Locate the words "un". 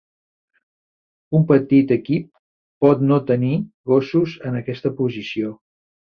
1.39-1.43